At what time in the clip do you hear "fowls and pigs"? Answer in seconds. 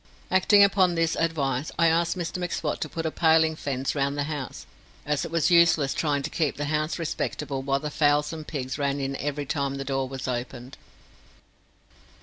7.91-8.79